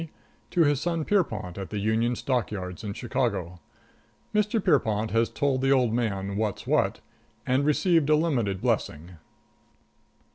[0.49, 3.59] to his son, || Pierrepont, at the Union || Stock Yards in Chicago.
[3.83, 4.59] || Mr.
[4.59, 8.61] Pierrepont has told || the old man "what's what" || and received a limited ||
[8.61, 9.17] blessing.